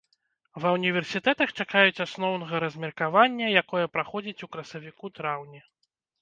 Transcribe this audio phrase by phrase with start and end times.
[0.61, 5.61] Ва ўніверсітэтах чакаюць асноўнага размеркавання, якое праходзіць у красавіку-траўні.